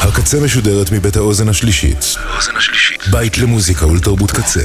[0.00, 2.14] הקצה משודרת מבית האוזן השלישית.
[3.10, 4.60] בית למוזיקה ולתרבות קצה.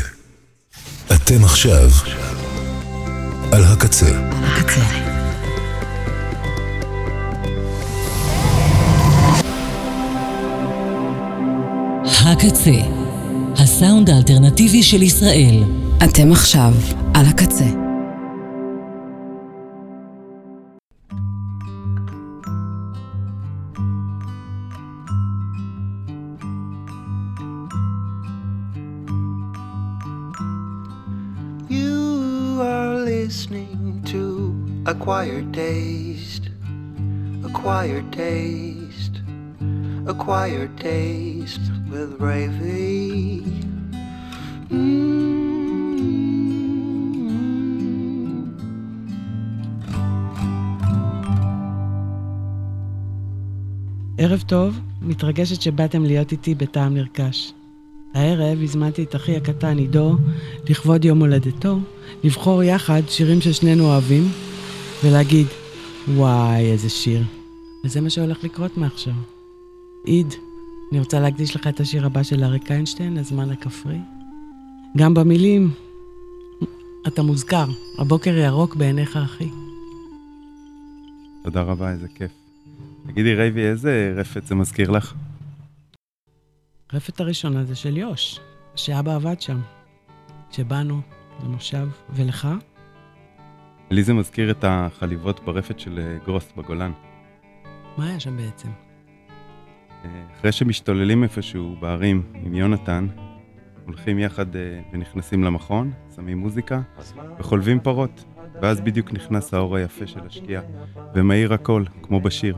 [1.16, 1.90] אתם עכשיו
[3.52, 4.10] על הקצה.
[4.44, 4.82] הקצה.
[12.26, 12.72] הקצה,
[13.58, 15.64] הסאונד האלטרנטיבי של ישראל.
[16.04, 16.74] אתם עכשיו
[17.14, 17.83] על הקצה.
[34.94, 36.46] Acquired Taste,
[37.50, 39.16] Acquired Taste,
[40.12, 43.42] Acquired Taste with Ravy.
[44.70, 45.34] Mm.
[54.18, 57.54] ערב טוב, מתרגשת שבאתם להיות איתי בטעם נרכש.
[58.14, 60.18] הערב הזמנתי את אחי הקטן עידו,
[60.70, 61.80] לכבוד יום הולדתו,
[62.24, 64.24] לבחור יחד שירים ששנינו אוהבים,
[65.04, 65.48] ולהגיד,
[66.08, 67.24] וואי, איזה שיר.
[67.86, 69.14] וזה מה שהולך לקרות מעכשיו.
[70.06, 70.34] עיד,
[70.92, 73.98] אני רוצה להקדיש לך את השיר הבא של אריק איינשטיין, הזמן הכפרי.
[74.98, 75.72] גם במילים,
[77.08, 77.66] אתה מוזכר,
[77.98, 79.50] הבוקר ירוק בעיניך, אחי.
[81.44, 82.32] תודה רבה, איזה כיף.
[83.08, 85.14] תגידי, רייבי, איזה רפת זה מזכיר לך?
[86.90, 88.40] הרפת הראשונה זה של יוש,
[88.76, 89.60] שאבא עבד שם.
[90.52, 91.02] כשבאנו
[91.44, 92.48] למושב, ולך?
[93.94, 96.92] לי זה מזכיר את החליבות ברפת של אה, גרוס בגולן.
[97.98, 98.70] מה היה שם בעצם?
[100.06, 103.08] אה, אחרי שמשתוללים איפשהו בערים עם יונתן,
[103.86, 104.62] הולכים יחד אה,
[104.94, 106.82] ונכנסים למכון, שמים מוזיקה
[107.40, 108.26] וחולבים פרות,
[108.62, 110.64] ואז בדיוק נכנס האור היפה של השקיעה,
[111.16, 112.58] ומאיר הכל, כמו בשיר.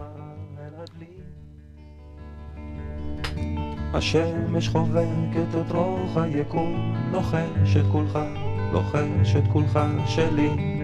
[3.93, 8.19] השמש חובקת את רוח היקום, לוחש את כולך,
[8.73, 10.74] לוחש את כולך שלי.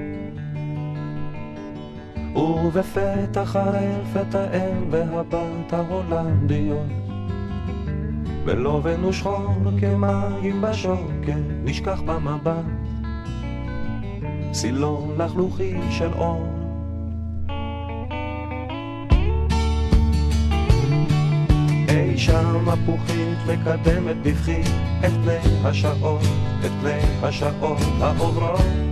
[2.36, 6.88] ובפתח הרפת האם והבת ההולנדיות,
[8.46, 9.47] בלובן ושחור
[9.80, 11.34] כמים בשוקת,
[11.64, 12.66] נשכח במבט,
[14.53, 16.47] סילון לחלוכי של אור.
[21.90, 24.62] אי שם מפוחית מקדמת בבכי
[25.00, 26.22] את פני השעות,
[26.66, 28.91] את פני השעות העוברות.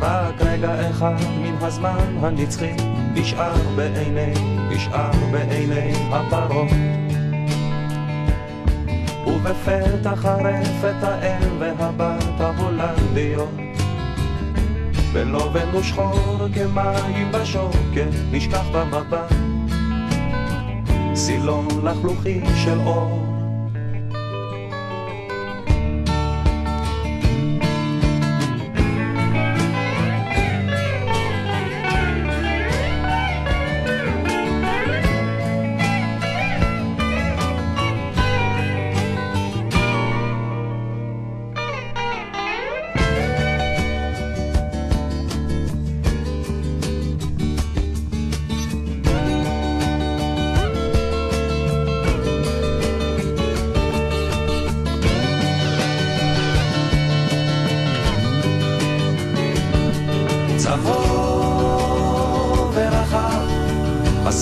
[0.00, 2.72] רק רגע אחד מן הזמן הנצחי
[3.14, 4.32] נשאר בעיני,
[4.70, 6.68] נשאר בעיני הפרות.
[9.26, 13.50] ובפתח הרפת האם והבת ההולנדיות
[15.12, 19.32] בלובן ושחור כמים בשוקת נשכח במבט
[21.14, 23.29] סילון לחלוכי של אור.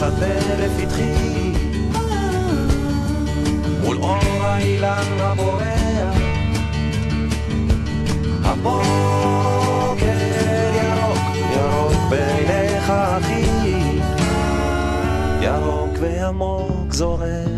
[0.00, 1.52] השדה לפתחי,
[3.80, 6.16] מול אור האילן הבורח,
[8.44, 10.18] הבוקר
[10.74, 13.44] ירוק, ירוק בעיניך אחי,
[15.40, 17.57] ירוק ועמוק זורח.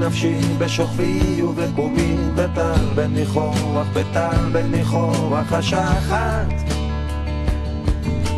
[0.00, 6.46] נפשי בשוכבי ובקומי בטל בין ניחוח, בטל בין ניחוח השחת.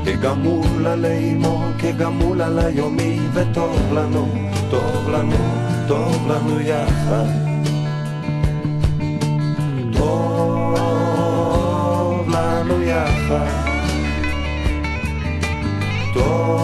[0.05, 4.29] כגמול על אימו, כגמול על היומי וטוב לנו,
[4.71, 5.37] טוב לנו,
[5.89, 7.27] טוב לנו יחד.
[9.93, 11.09] טוב
[12.29, 13.63] לנו יחד.
[16.15, 16.62] טוב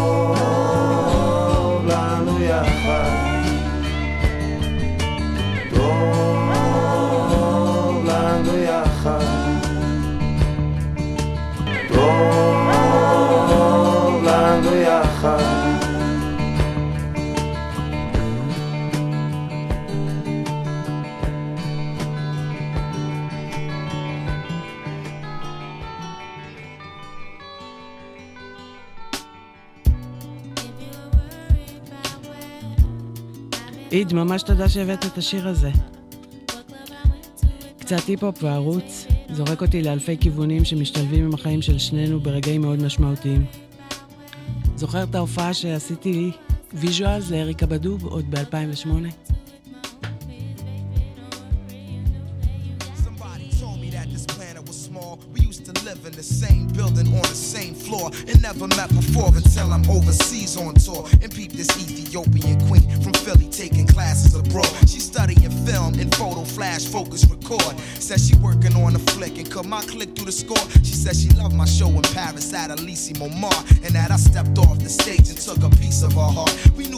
[33.98, 35.70] עיד, ממש תודה שהבאת את השיר הזה.
[37.78, 42.82] קצת היפ-הופ ו Roots זורק אותי לאלפי כיוונים שמשתלבים עם החיים של שנינו ברגעים מאוד
[42.82, 43.44] משמעותיים.
[44.76, 46.30] זוכר את ההופעה שעשיתי
[46.74, 48.88] visuals לאריקה באדו עוד ב-2008?
[55.88, 59.88] live in the same building on the same floor and never met before until I'm
[59.88, 62.77] overseas on tour and peep this Ethiopian queen
[64.18, 64.88] classes abroad.
[64.88, 67.78] She's studying film and photo flash focus record.
[67.98, 70.64] Says she working on a flick and cut my click through the score.
[70.82, 74.58] She says she loved my show in Paris at Elise Momar and that I stepped
[74.58, 76.54] off the stage and took a piece of her heart.
[76.76, 76.97] We knew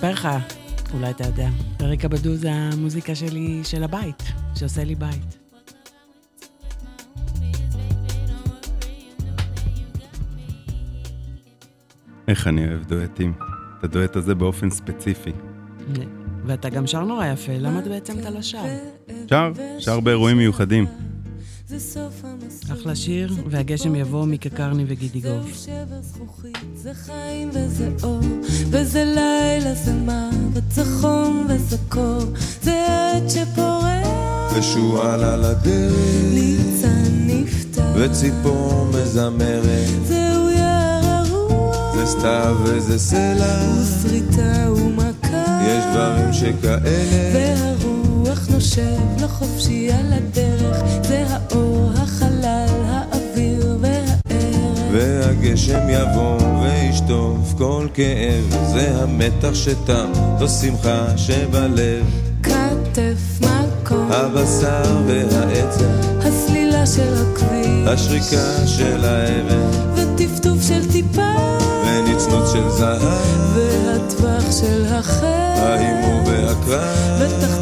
[0.00, 0.28] לספר לך,
[0.94, 4.22] אולי אתה יודע, פרק הבדו זה המוזיקה שלי, של הבית,
[4.54, 5.38] שעושה לי בית.
[12.28, 13.32] איך אני אוהב דואטים.
[13.78, 15.32] את הדואט הזה באופן ספציפי.
[16.44, 18.64] ואתה גם שר נורא יפה, למה בעצם אתה לא שר?
[19.30, 20.86] שר, שר באירועים מיוחדים.
[22.72, 25.50] אחלה שיר, והגשם יבוא מקקרני וגידיגוב.
[26.74, 28.20] זה חיים וזה אור,
[28.70, 32.22] וזה לילה זה מוות, זה חום וזה קור,
[32.62, 34.08] זה עד שפורח.
[34.58, 35.94] ושועל על הדרך,
[36.34, 40.06] ליצן נפתח, וציפור מזמרת.
[40.06, 45.60] זהו יער הרוח, זה סתיו וזה סלע, וסריטה ומכה.
[45.68, 47.49] יש דברים שכאלה,
[48.60, 53.88] נושב לו חופשי על הדרך, זה האור, החלל, האוויר וה...
[54.92, 62.04] והגשם יבוא וישטוף כל כאב, זה המתח שתם, זו שמחה שבלב.
[62.42, 71.32] כתף מקום, הבשר והעצם, הסלילה של הכביש, השריקה של האבן, וטפטוף של טיפה,
[71.86, 75.26] ונצנוץ של זהב, והטווח של החל,
[75.56, 77.59] ההימור והקרב,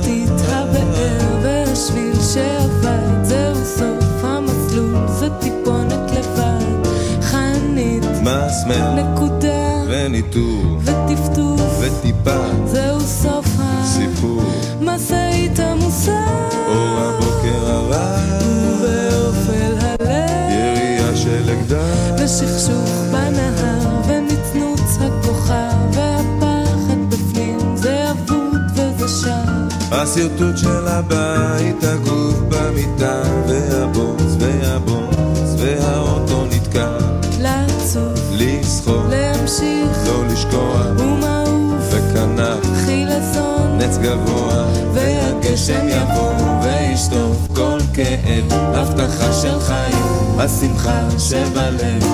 [8.69, 13.47] מסמר, נקודה, וניטור, וטפטוף, וטיפה, זהו סוף
[13.85, 14.43] סיפור,
[14.81, 16.27] המשאית עמוסה,
[16.67, 28.11] אור הבוקר הרע, ובאופל הלב, ירייה של אקדח, ושכשוך בנהר, ונצנוץ הכוכב, והפחד בפנים, זה
[28.11, 29.69] אבוד וזה שם.
[29.93, 34.18] השרטוט של הבית, הגוף במיטה, והבוץ
[37.49, 48.53] לעצוב, לסחוב, להמשיך, לא לשקוע, ומעוף, וכנף, חילזון, נץ גבוה, והגשם יבוא וישטוף כל כאב,
[48.53, 52.05] הבטחה של חיים, השמחה שבלב.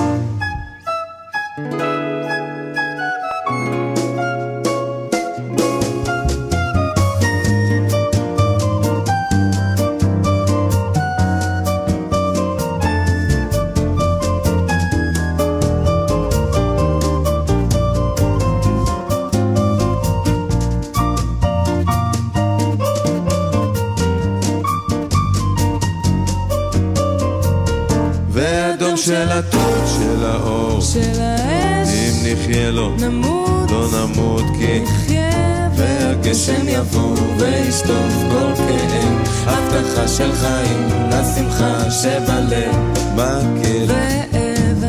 [42.01, 42.75] שבלב,
[43.13, 43.93] מקל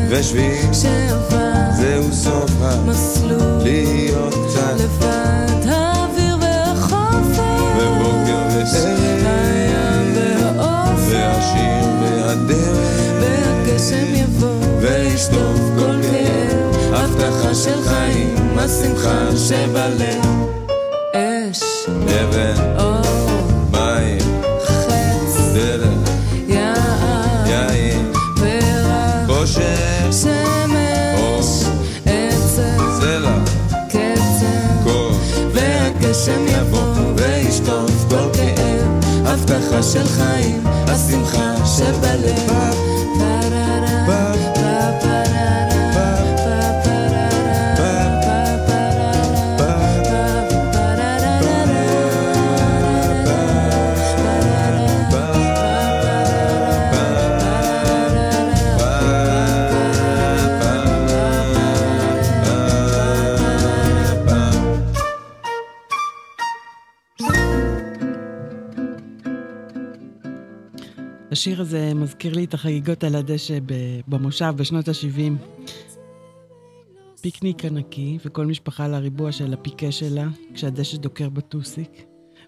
[0.09, 2.51] ושביל, שעבר, זהו סוף
[2.85, 7.39] מסלול, להיות קצת, לבד, האוויר והחופש,
[7.77, 19.37] ובוקר וערב, הים והאופק, והשיר והדרך, והגשם יבוא, וישטוף כל כאב, הבטחה של חיים, השמחה
[19.37, 20.36] שבלב,
[39.93, 42.66] של חיים, השמחה שבלב.
[71.47, 73.57] השיר הזה מזכיר לי את החגיגות על הדשא
[74.07, 75.33] במושב בשנות ה-70.
[77.21, 82.05] פיקניק ענקי, וכל משפחה על הריבוע של הפיקה שלה, כשהדשא דוקר בטוסיק,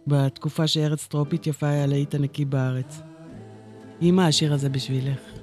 [0.07, 3.01] בתקופה שארץ טרופית יפה היה להיט ענקי בארץ.
[4.01, 5.38] אמא, השיר הזה בשבילך.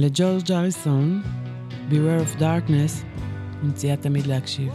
[0.00, 1.22] לג'ורג' אריסון,
[1.90, 3.04] Beware of Darkness,
[3.62, 4.72] מציעה תמיד להקשיב.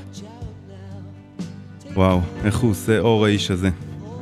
[1.93, 3.69] וואו, איך הוא עושה אור האיש הזה.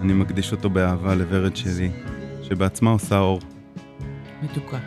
[0.01, 1.91] אני מקדיש אותו באהבה לוורד שלי,
[2.43, 3.39] שבעצמה עושה אור.
[4.43, 4.77] מתוקה.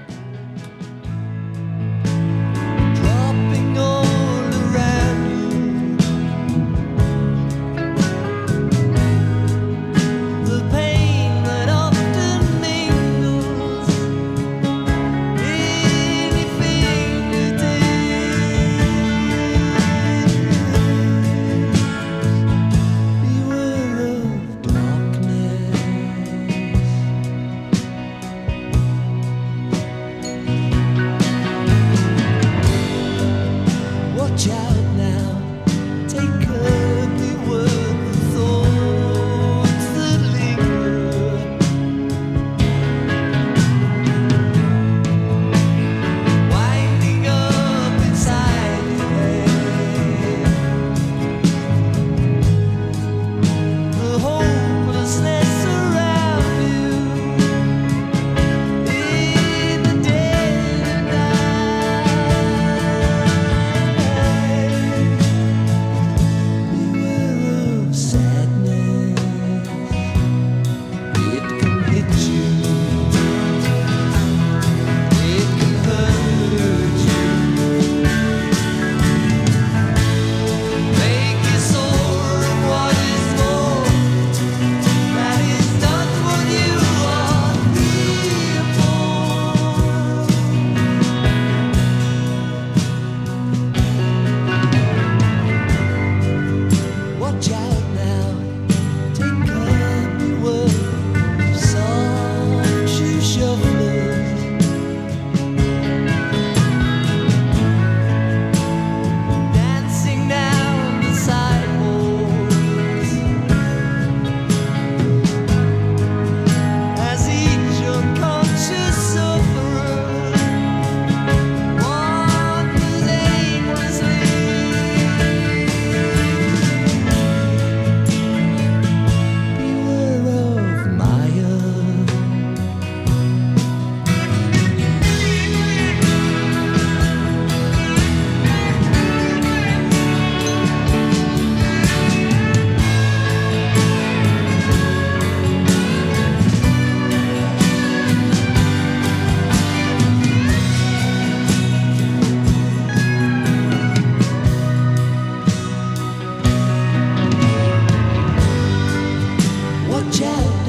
[160.11, 160.64] Joe.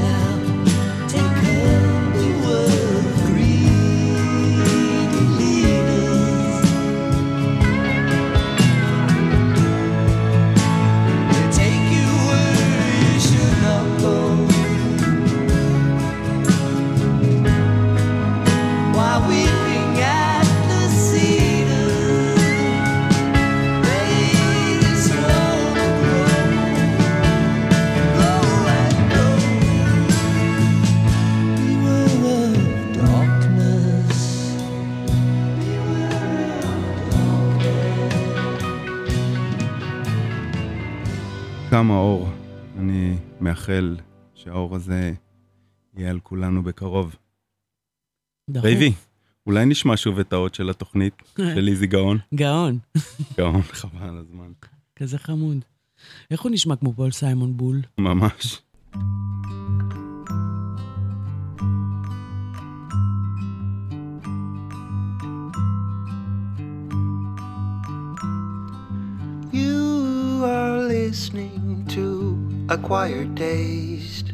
[41.76, 42.30] כמה אור.
[42.78, 43.98] אני מאחל
[44.34, 45.14] שהאור הזה
[45.98, 47.16] יהיה על כולנו בקרוב.
[48.50, 48.66] דחוף.
[48.66, 48.94] רייבי,
[49.48, 52.18] אולי נשמע שוב את האות של התוכנית של איזי גאון?
[52.36, 52.80] גאון.
[53.38, 54.52] גאון, חבל על הזמן.
[54.96, 55.58] כזה חמוד.
[56.32, 57.82] איך הוא נשמע כמו פול סיימון בול?
[57.98, 58.62] ממש.
[70.45, 72.07] are listening to
[72.69, 74.33] Acquired Taste,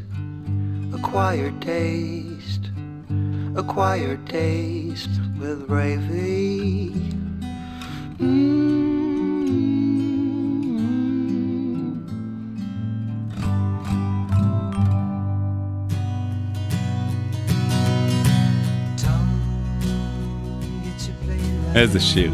[0.93, 2.71] Acquired Taste,
[3.57, 6.93] Acquired Taste with Ravy.
[21.75, 22.33] איזה שיר.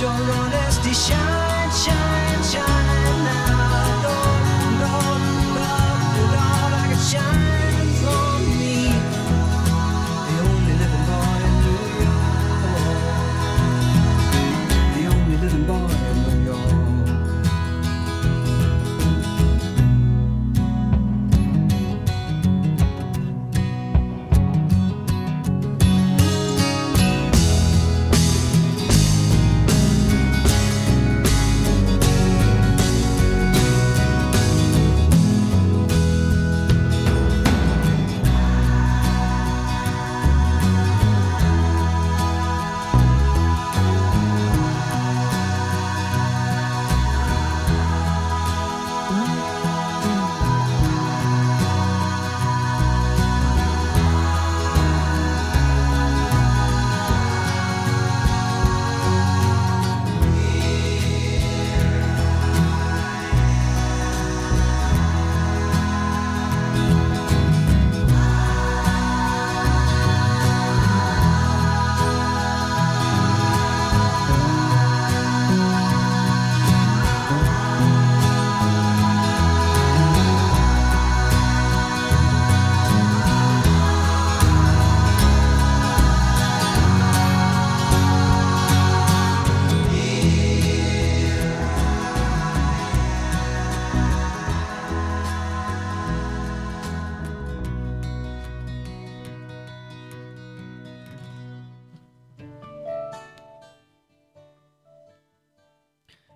[0.00, 3.53] Your honesty shine, shine, shine now.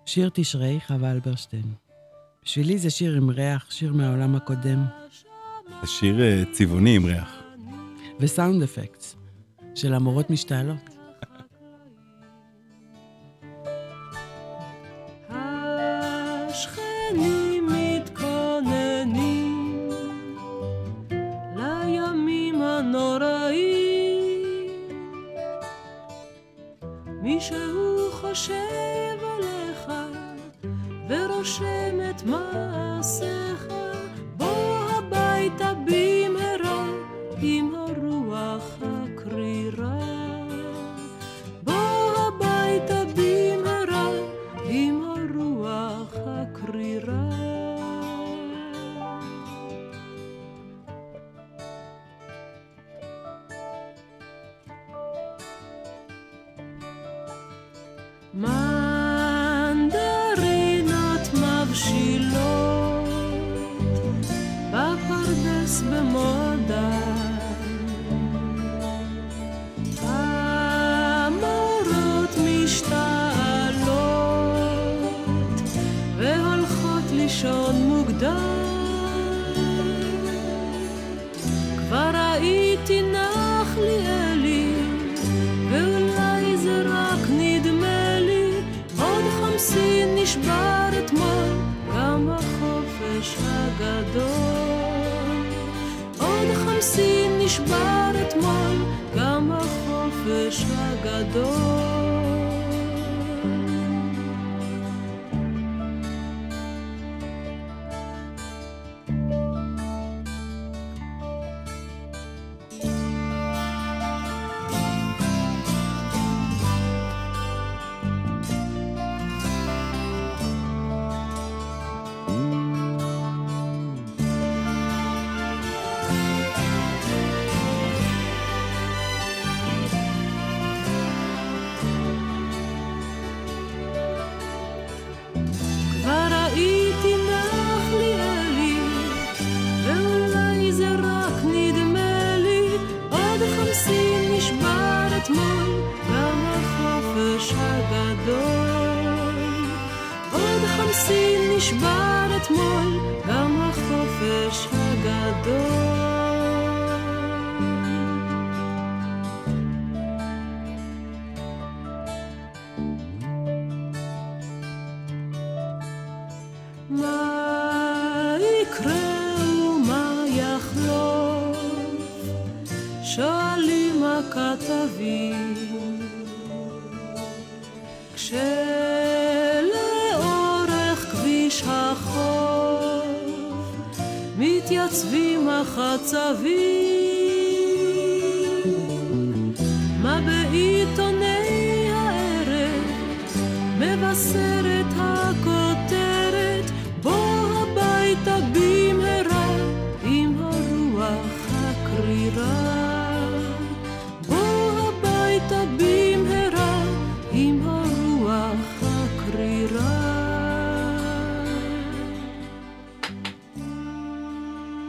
[0.09, 1.73] שיר תשרי, חווה אלברשטיין.
[2.43, 4.85] בשבילי זה שיר עם ריח, שיר מהעולם הקודם.
[5.81, 7.43] זה שיר אה, צבעוני עם ריח.
[8.19, 9.15] וסאונד אפקטס,
[9.75, 10.88] של המורות משתעלות.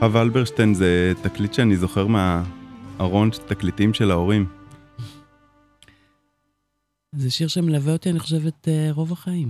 [0.01, 4.47] חווה אלברשטיין זה תקליט שאני זוכר מהארון תקליטים של ההורים.
[7.15, 9.49] זה שיר שמלווה אותי, אני חושבת, אה, רוב החיים.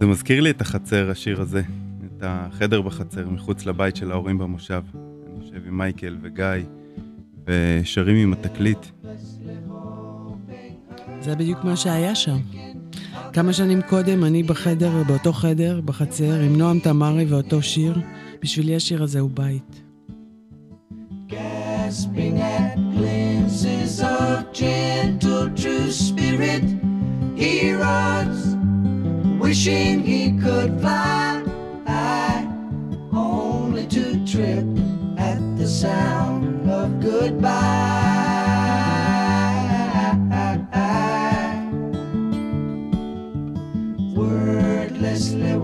[0.00, 1.62] זה מזכיר לי את החצר, השיר הזה.
[2.06, 4.82] את החדר בחצר, מחוץ לבית של ההורים במושב.
[4.94, 6.46] אני יושב עם מייקל וגיא,
[7.46, 8.86] ושרים עם התקליט.
[11.20, 12.36] זה בדיוק מה שהיה שם.
[13.34, 18.00] כמה שנים קודם, אני בחדר, באותו חדר, בחצר, עם נועם תמרי ואותו שיר.
[18.42, 19.80] בשבילי השיר הזה הוא בית.
[35.84, 36.33] sound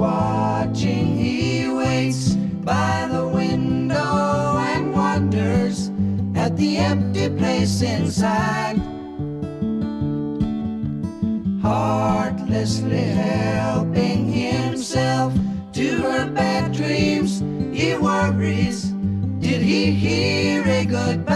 [0.00, 2.34] watching, he waits
[2.64, 5.90] by the window and wonders
[6.34, 8.80] at the empty place inside.
[11.60, 15.34] Heartlessly helping himself
[15.74, 17.40] to her bad dreams,
[17.78, 18.84] he worries.
[19.44, 21.29] Did he hear a goodbye?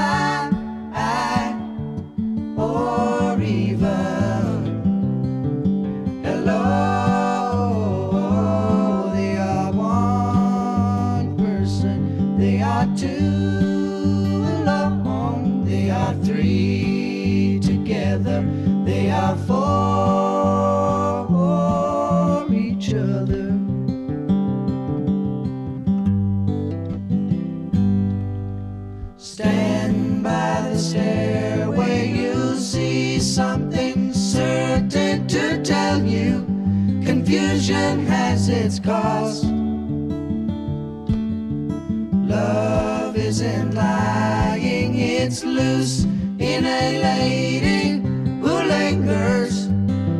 [43.24, 46.04] Isn't lying, it's loose
[46.38, 48.02] in a lady
[48.42, 49.70] who lingers,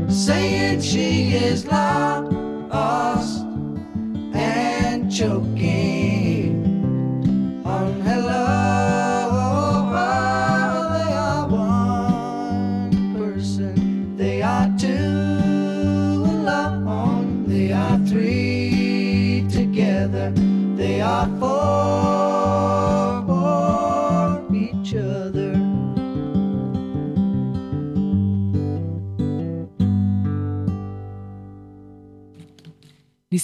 [0.08, 2.23] saying she is lost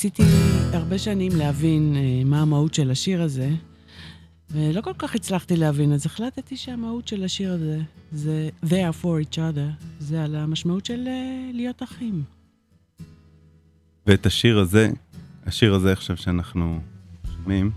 [0.05, 0.23] ניסיתי
[0.73, 3.51] הרבה שנים להבין אה, מה המהות של השיר הזה,
[4.51, 7.81] ולא כל כך הצלחתי להבין, אז החלטתי שהמהות של השיר הזה
[8.13, 12.23] זה They are for each other, זה על המשמעות של אה, להיות אחים.
[14.07, 14.91] ואת השיר הזה,
[15.47, 16.81] השיר הזה עכשיו שאנחנו
[17.37, 17.71] שומעים,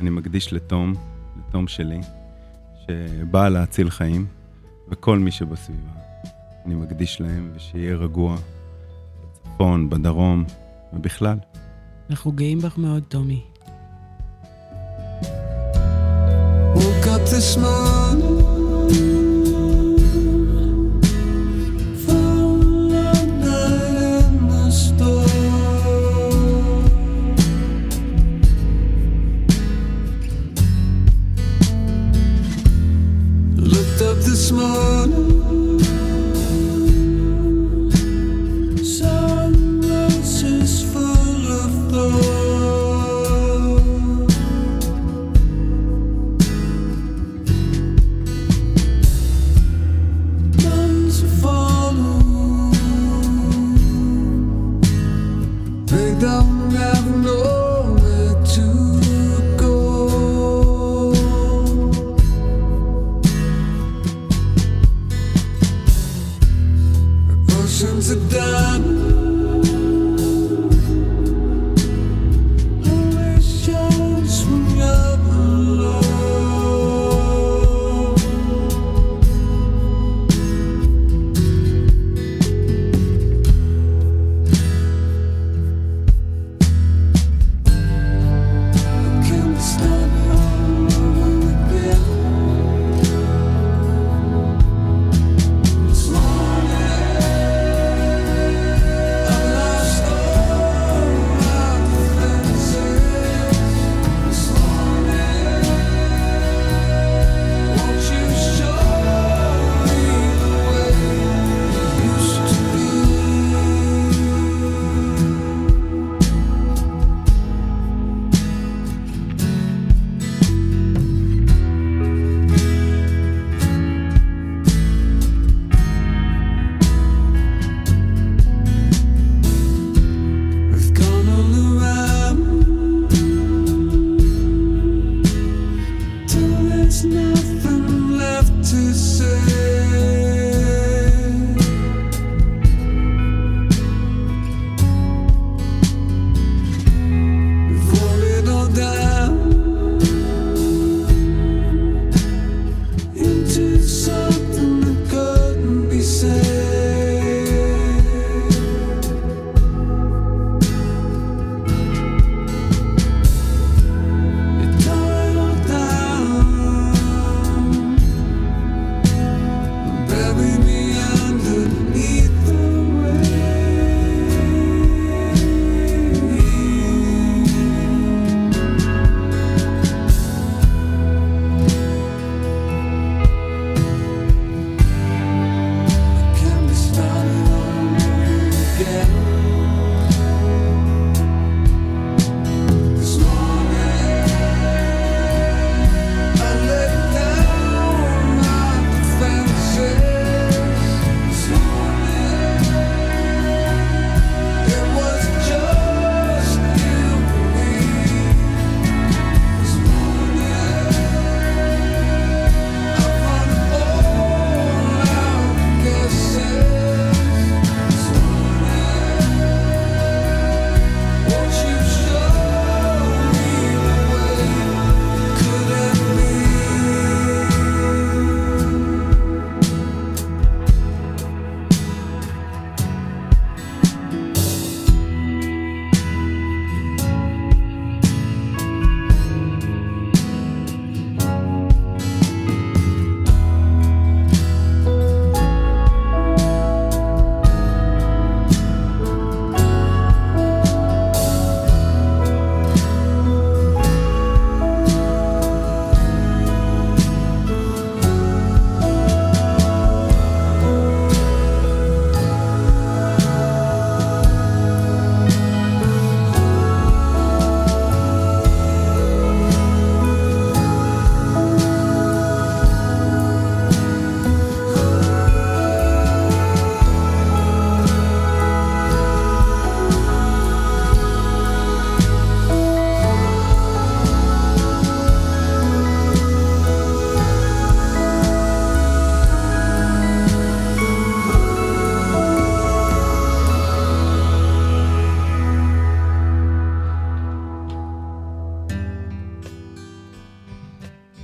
[0.00, 0.94] אני מקדיש לתום,
[1.38, 2.00] לתום שלי,
[2.86, 4.26] שבא להציל חיים,
[4.88, 5.90] וכל מי שבסביבה.
[6.66, 8.36] אני מקדיש להם, ושיהיה רגוע,
[9.42, 10.44] בצפון, בדרום,
[10.92, 11.38] ובכלל.
[12.10, 13.44] אנחנו גאים בך מאוד, טומי.
[16.74, 19.27] Woke up this morning.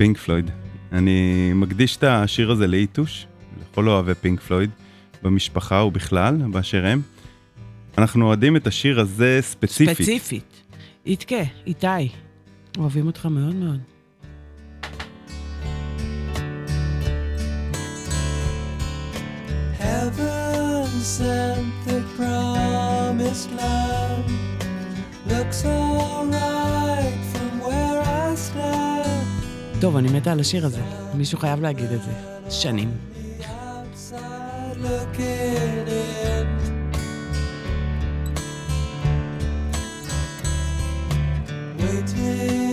[0.05, 0.51] פינק פלויד.
[0.93, 3.27] אני מקדיש את השיר הזה לאיטוש,
[3.61, 4.71] לכל אוהבי פינק פלויד,
[5.23, 7.03] במשפחה ובכלל, באשר הם.
[7.99, 9.97] אנחנו אוהדים את השיר הזה ספציפית.
[9.97, 10.63] ספציפית.
[11.07, 11.87] איתקה, איתי,
[12.79, 13.81] אוהבים אותך מאוד מאוד.
[19.81, 20.89] Heaven
[21.19, 21.99] sent the
[25.31, 29.14] Looks alright from where I stand
[29.85, 30.80] טוב, אני מתה על השיר הזה.
[31.14, 32.11] מישהו חייב להגיד את זה.
[32.51, 32.91] שנים.
[41.78, 42.64] waiting.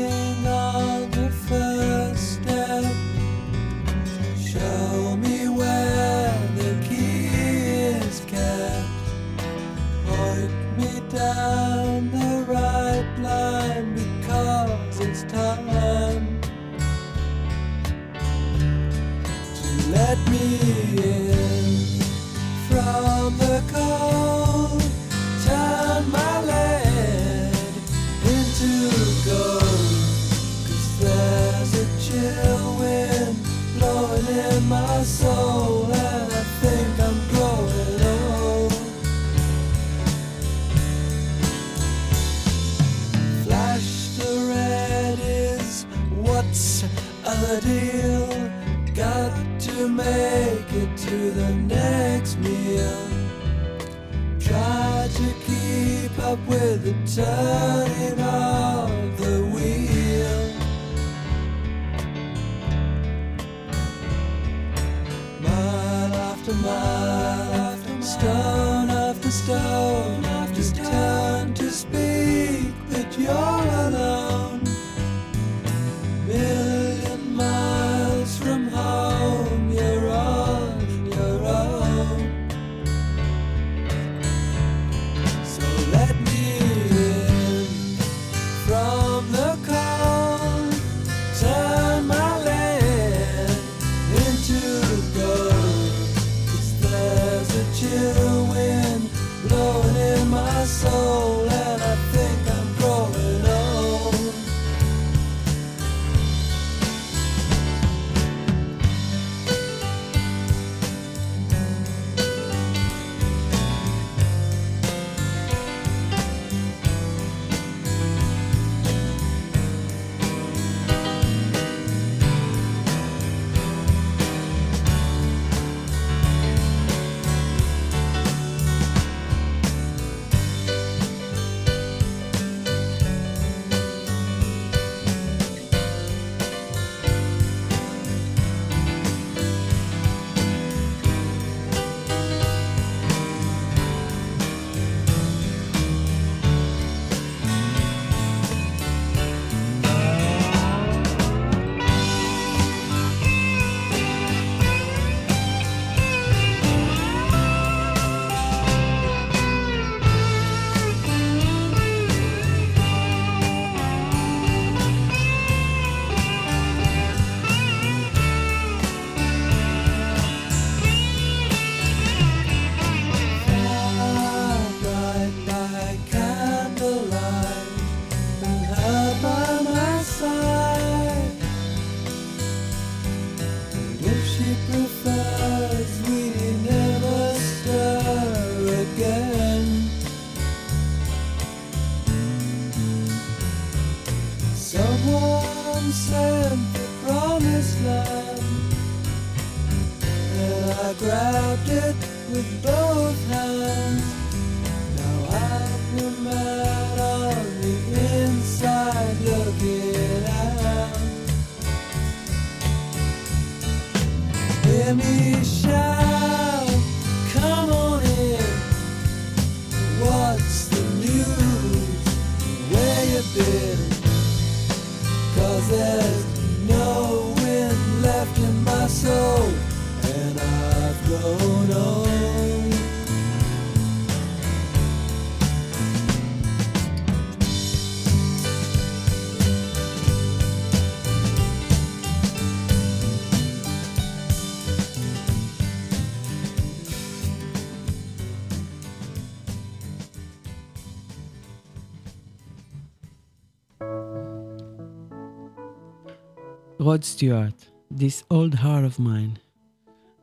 [256.91, 259.39] רוד סטיוארט, This Old Heart of Mine.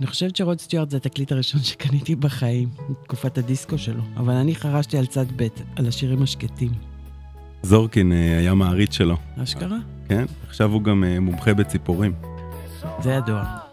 [0.01, 2.69] אני חושבת שרוד סטיוארט זה התקליט הראשון שקניתי בחיים,
[3.05, 5.47] תקופת הדיסקו שלו, אבל אני חרשתי על צד ב',
[5.77, 6.71] על השירים השקטים.
[7.63, 9.17] זורקין אה, היה מעריץ שלו.
[9.43, 9.79] אשכרה?
[10.09, 12.13] כן, עכשיו הוא גם אה, מומחה בציפורים.
[13.03, 13.68] זה ידוע.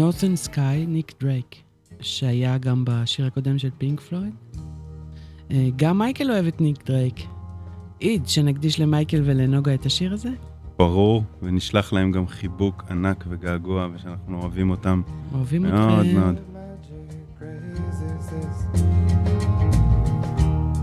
[0.00, 1.56] Northern Sky, ניק דרייק,
[2.00, 4.34] שהיה גם בשיר הקודם של פינק פלויד.
[5.50, 7.20] אה, גם מייקל אוהב את ניק דרייק.
[8.00, 10.28] איד, שנקדיש למייקל ולנוגה את השיר הזה?
[10.78, 15.02] ברור, ונשלח להם גם חיבוק ענק וגעגוע, ושאנחנו אוהבים אותם.
[15.34, 16.20] אוהבים מאוד אתכם.
[16.20, 16.36] מאוד.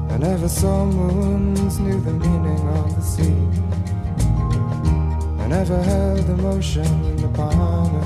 [0.09, 3.39] I never saw moons, knew the meaning of the sea.
[5.43, 7.96] I never held emotion in the palm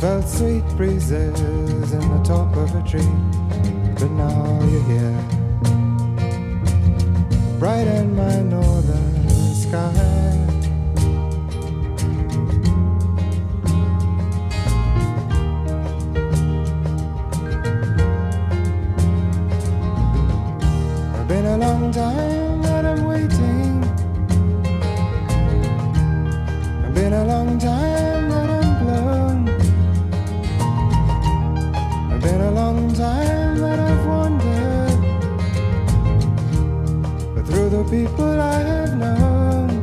[0.00, 1.40] felt sweet breezes
[1.92, 3.00] in the top of a tree,
[3.94, 5.18] but now you're here.
[7.58, 9.92] Bright in my northern sky.
[21.14, 23.82] It's been a long time that I'm waiting.
[26.84, 28.15] It's been a long time
[32.96, 35.00] time that I've wondered,
[37.34, 39.82] but through the people I have known,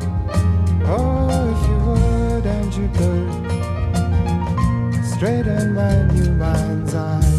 [0.85, 3.29] oh, if you would and you could,
[5.05, 7.32] straighten my new mind's eye.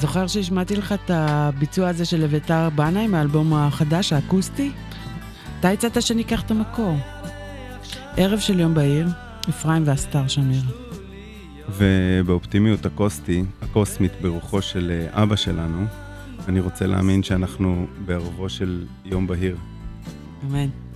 [0.00, 4.72] זוכר שהשמעתי לך את הביצוע הזה של אביתר בנאי מהאלבום החדש, האקוסטי?
[5.60, 6.96] אתה הצעת שניקח את המקור.
[8.16, 9.08] ערב של יום בהיר,
[9.48, 10.62] אפרים והסטאר שמיר.
[11.68, 15.84] ובאופטימיות הקוסטי, הקוסמית ברוחו של אה, אבא שלנו,
[16.48, 19.56] אני רוצה להאמין שאנחנו בערבו של יום בהיר.
[20.44, 20.89] אמן.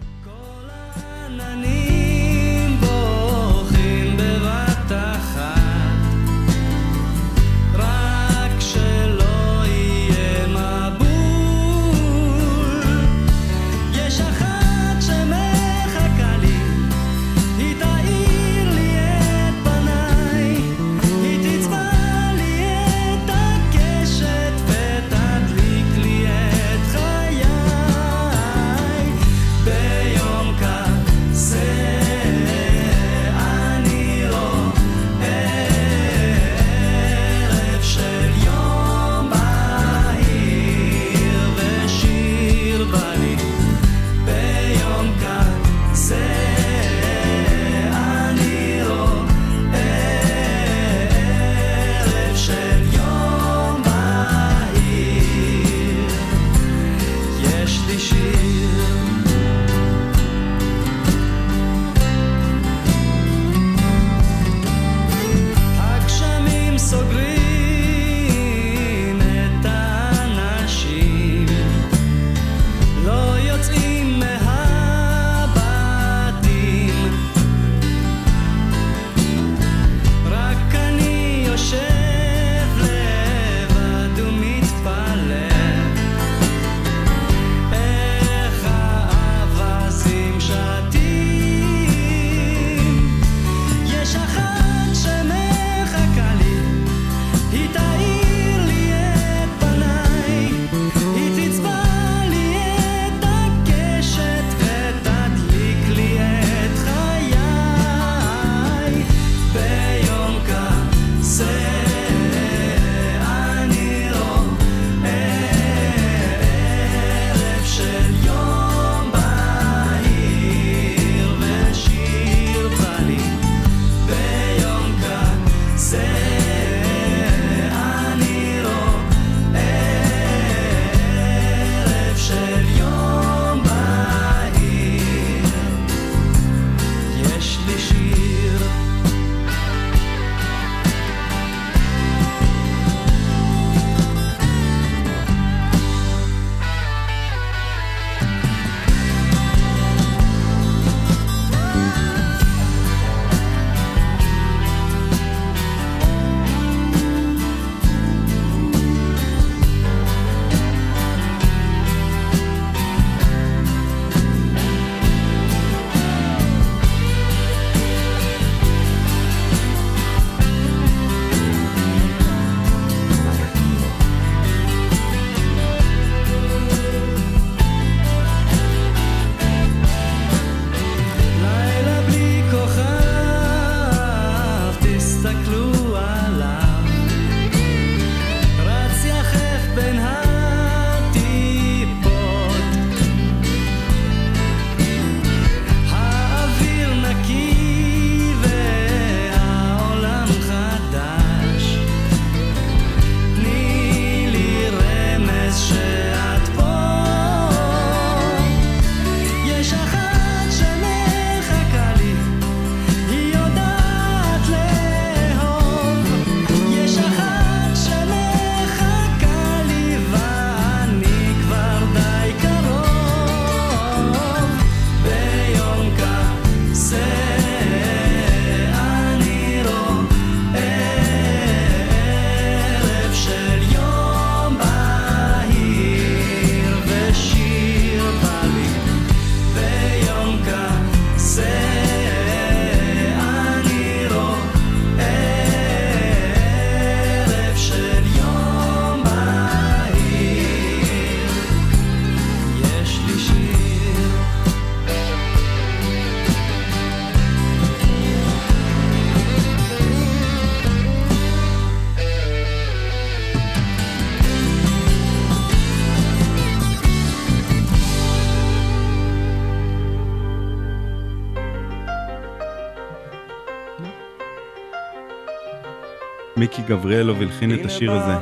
[276.65, 278.13] מיקי גבריאלוב הלחין את השיר הזה.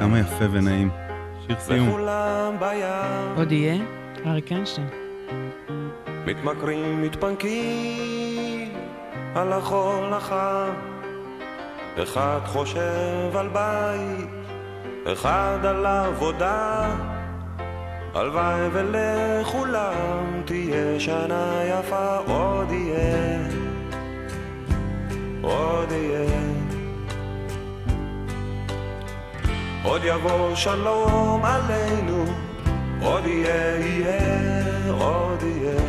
[0.00, 0.90] כמה יפה ונעים.
[1.46, 2.06] שיר סיום.
[3.36, 3.76] עוד יהיה?
[4.26, 4.88] אריק איינשטיין.
[6.26, 8.68] מתמכרים, מתפנקים
[9.34, 10.70] על החול החם.
[12.02, 14.30] אחד חושב על בית,
[15.12, 16.96] אחד על עבודה.
[18.14, 23.38] הלוואי ולכולם תהיה שנה יפה, עוד יהיה,
[25.42, 26.39] עוד יהיה.
[29.82, 32.24] עוד יבוא שלום עלינו,
[33.02, 35.80] עוד יהיה, יהיה, עוד יהיה,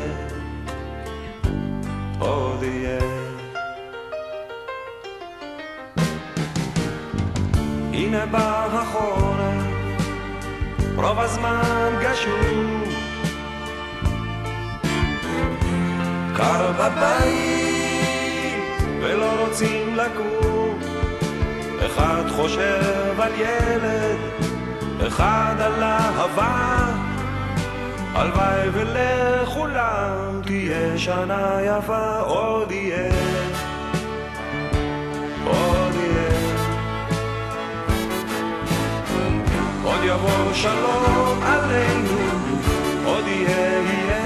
[2.19, 2.99] עוד יהיה.
[7.93, 9.63] הנה בא החורף,
[10.95, 12.83] רוב הזמן גשום.
[16.35, 17.21] קר בבית,
[19.01, 20.51] ולא רוצים לקום.
[21.91, 24.17] אחד חושב על ילד,
[25.07, 26.85] אחד על אהבה.
[28.13, 33.11] הלוואי ולכולם תהיה שנה יפה, עוד יהיה,
[35.45, 36.31] עוד יהיה.
[39.83, 42.17] עוד יבוא שלום עלינו,
[43.05, 44.20] עוד יהיה, יהיה,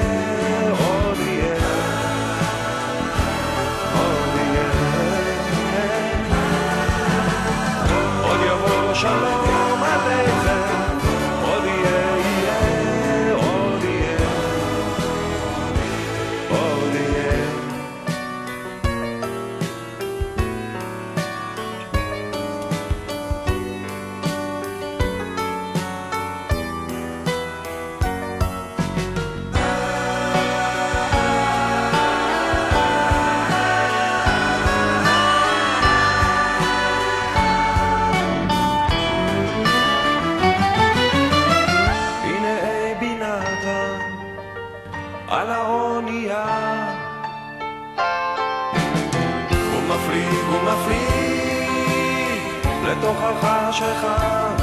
[53.76, 54.56] החשכה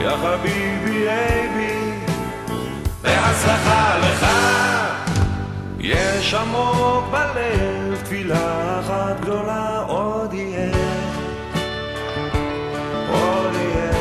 [0.00, 1.92] יא חביבי אבי
[3.02, 4.26] בהצלחה לך.
[5.78, 10.70] יש עמוק בלב תפילה אחת גדולה עוד יהיה.
[13.10, 13.92] עוד יהיה.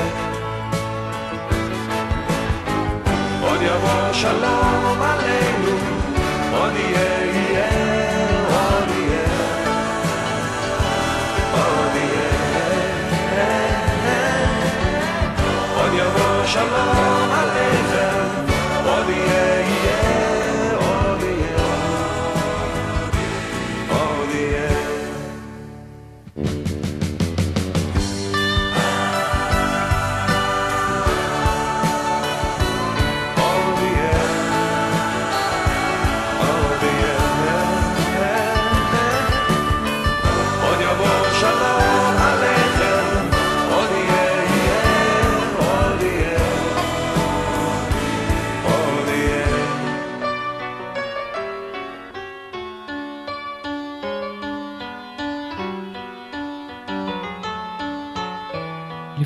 [3.42, 4.99] עוד יבוא שלום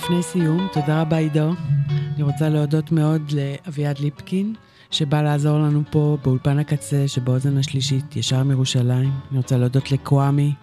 [0.03, 1.53] לפני סיום, תודה רבה עידו.
[1.89, 4.55] אני רוצה להודות מאוד לאביעד ליפקין,
[4.91, 9.11] שבא לעזור לנו פה באולפן הקצה שבאוזן השלישית, ישר מירושלים.
[9.31, 10.53] אני רוצה להודות לקוואמי,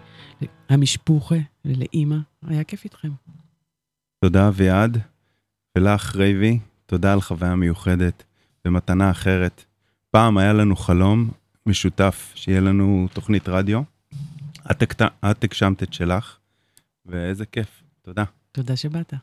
[0.69, 1.35] המשפוחה
[1.65, 2.17] ולאימא.
[2.47, 3.09] היה כיף איתכם.
[4.25, 4.99] תודה אביעד,
[5.79, 8.25] ולך רייבי, תודה על חוויה מיוחדת
[8.65, 9.65] ומתנה אחרת.
[10.11, 11.31] פעם היה לנו חלום
[11.67, 13.83] משותף שיהיה לנו תוכנית רדיו.
[14.71, 16.37] את, הגשמת את שלך,
[17.07, 17.83] ואיזה כיף.
[18.03, 18.25] תודה.
[18.53, 19.15] תודה שבאת.